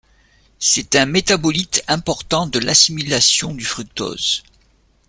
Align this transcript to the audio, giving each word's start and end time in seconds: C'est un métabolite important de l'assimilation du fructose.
C'est 0.57 0.95
un 0.95 1.05
métabolite 1.05 1.83
important 1.87 2.47
de 2.47 2.57
l'assimilation 2.57 3.53
du 3.53 3.63
fructose. 3.65 4.41